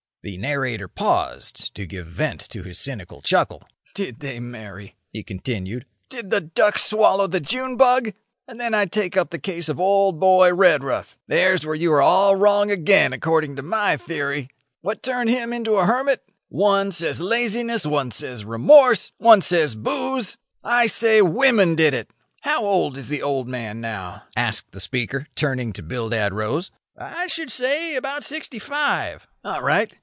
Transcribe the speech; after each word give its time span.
'"The 0.31 0.37
narrator 0.37 0.87
paused 0.87 1.73
to 1.73 1.87
give 1.87 2.05
vent 2.05 2.41
to 2.51 2.61
his 2.61 2.77
cynical 2.77 3.23
chuckle. 3.23 3.63
"Did 3.95 4.19
they 4.19 4.39
marry?" 4.39 4.95
he 5.09 5.23
continued. 5.23 5.87
"Did 6.09 6.29
the 6.29 6.39
duck 6.41 6.77
swallow 6.77 7.25
the 7.25 7.39
June 7.39 7.75
bug? 7.75 8.13
And 8.47 8.59
then 8.59 8.75
I 8.75 8.85
take 8.85 9.17
up 9.17 9.31
the 9.31 9.39
case 9.39 9.67
of 9.67 9.79
Old 9.79 10.19
Boy 10.19 10.53
Redruth. 10.53 11.17
There's 11.25 11.65
where 11.65 11.73
you 11.73 11.91
are 11.93 12.03
all 12.03 12.35
wrong 12.35 12.69
again, 12.69 13.13
according 13.13 13.55
to 13.55 13.63
my 13.63 13.97
theory. 13.97 14.49
What 14.81 15.01
turned 15.01 15.31
him 15.31 15.51
into 15.51 15.77
a 15.77 15.87
hermit? 15.87 16.23
One 16.49 16.91
says 16.91 17.19
laziness; 17.19 17.87
one 17.87 18.11
says 18.11 18.45
remorse; 18.45 19.13
one 19.17 19.41
says 19.41 19.73
booze. 19.73 20.37
I 20.63 20.85
say 20.85 21.23
women 21.23 21.73
did 21.73 21.95
it. 21.95 22.11
How 22.41 22.63
old 22.63 22.95
is 22.95 23.07
the 23.09 23.23
old 23.23 23.49
man 23.49 23.81
now?" 23.81 24.25
asked 24.35 24.71
the 24.71 24.79
speaker, 24.79 25.25
turning 25.33 25.73
to 25.73 25.81
Bildad 25.81 26.31
Rose. 26.31 26.69
"I 26.95 27.25
should 27.25 27.51
say 27.51 27.95
about 27.95 28.23
sixty 28.23 28.59
five." 28.59 29.25
"All 29.43 29.63
right. 29.63 29.95